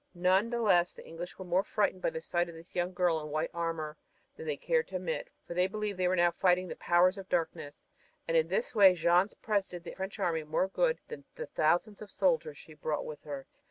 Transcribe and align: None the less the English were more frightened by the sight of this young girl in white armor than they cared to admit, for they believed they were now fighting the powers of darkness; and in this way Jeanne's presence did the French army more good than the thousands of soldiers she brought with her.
None 0.15 0.49
the 0.49 0.57
less 0.59 0.93
the 0.93 1.05
English 1.07 1.37
were 1.37 1.45
more 1.45 1.61
frightened 1.61 2.01
by 2.01 2.09
the 2.09 2.21
sight 2.21 2.49
of 2.49 2.55
this 2.55 2.73
young 2.73 2.91
girl 2.91 3.19
in 3.19 3.29
white 3.29 3.51
armor 3.53 3.97
than 4.35 4.47
they 4.47 4.57
cared 4.57 4.87
to 4.87 4.95
admit, 4.95 5.29
for 5.45 5.53
they 5.53 5.67
believed 5.67 5.99
they 5.99 6.07
were 6.07 6.15
now 6.15 6.31
fighting 6.31 6.67
the 6.69 6.75
powers 6.75 7.19
of 7.19 7.29
darkness; 7.29 7.85
and 8.27 8.35
in 8.35 8.47
this 8.47 8.73
way 8.73 8.95
Jeanne's 8.95 9.35
presence 9.35 9.69
did 9.69 9.83
the 9.83 9.93
French 9.93 10.17
army 10.17 10.43
more 10.43 10.67
good 10.67 10.97
than 11.07 11.25
the 11.35 11.45
thousands 11.45 12.01
of 12.01 12.09
soldiers 12.09 12.57
she 12.57 12.73
brought 12.73 13.05
with 13.05 13.21
her. 13.25 13.45